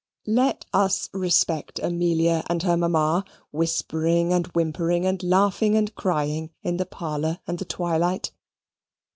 [0.25, 6.77] Let us respect Amelia and her mamma whispering and whimpering and laughing and crying in
[6.77, 8.31] the parlour and the twilight.